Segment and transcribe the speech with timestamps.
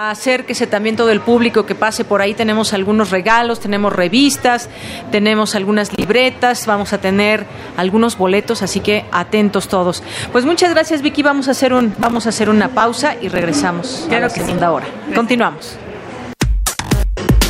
[0.00, 2.32] Acérquese también todo el público que pase por ahí.
[2.32, 4.68] Tenemos algunos regalos, tenemos revistas,
[5.10, 7.44] tenemos algunas libretas, vamos a tener
[7.76, 10.04] algunos boletos, así que atentos todos.
[10.30, 11.24] Pues muchas gracias, Vicky.
[11.24, 14.70] Vamos a hacer un, vamos a hacer una pausa y regresamos claro a la segunda
[14.70, 14.86] hora.
[15.16, 15.76] Continuamos.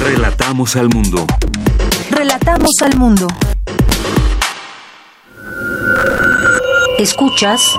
[0.00, 1.26] Relatamos al mundo.
[2.10, 3.26] Relatamos al mundo.
[6.98, 7.78] Escuchas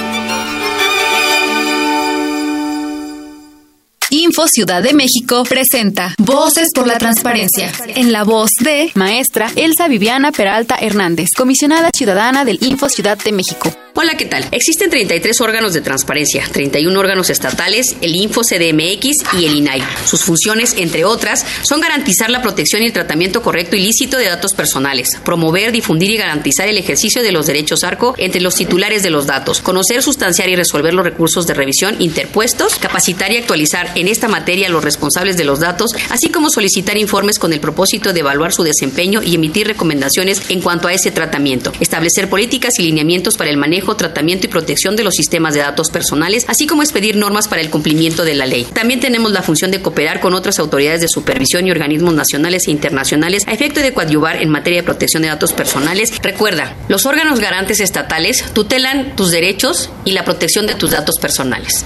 [4.13, 7.71] Info Ciudad de México presenta Voces por la Transparencia.
[7.87, 13.31] En la voz de maestra Elsa Viviana Peralta Hernández, comisionada ciudadana del Info Ciudad de
[13.31, 13.71] México.
[13.93, 14.47] Hola, ¿qué tal?
[14.51, 19.83] Existen 33 órganos de transparencia, 31 órganos estatales, el Info CDMX y el INAI.
[20.05, 24.27] Sus funciones, entre otras, son garantizar la protección y el tratamiento correcto y lícito de
[24.27, 29.03] datos personales, promover, difundir y garantizar el ejercicio de los derechos ARCO entre los titulares
[29.03, 33.91] de los datos, conocer, sustanciar y resolver los recursos de revisión interpuestos, capacitar y actualizar
[34.01, 38.13] en esta materia los responsables de los datos, así como solicitar informes con el propósito
[38.13, 42.83] de evaluar su desempeño y emitir recomendaciones en cuanto a ese tratamiento, establecer políticas y
[42.83, 46.81] lineamientos para el manejo tratamiento y protección de los sistemas de datos personales, así como
[46.81, 48.67] expedir normas para el cumplimiento de la ley.
[48.73, 52.71] También tenemos la función de cooperar con otras autoridades de supervisión y organismos nacionales e
[52.71, 56.11] internacionales a efecto de coadyuvar en materia de protección de datos personales.
[56.23, 61.85] Recuerda, los órganos garantes estatales tutelan tus derechos y la protección de tus datos personales.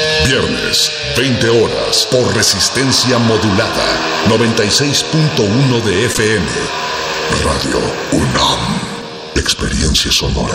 [0.25, 3.85] Viernes, 20 horas, por resistencia modulada.
[4.29, 6.45] 96.1 de FM.
[7.43, 7.79] Radio
[8.11, 8.59] UNAM.
[9.35, 10.53] Experiencia sonora.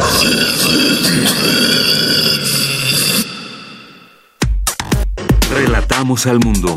[5.50, 6.76] Relatamos al mundo.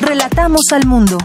[0.00, 1.18] Relatamos al mundo.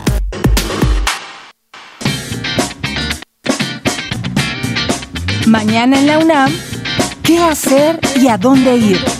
[5.46, 6.52] Mañana en la UNAM,
[7.24, 9.11] ¿qué hacer y a dónde ir?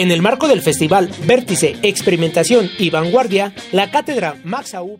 [0.00, 4.98] En el marco del festival Vértice, Experimentación y Vanguardia, la cátedra Max Aub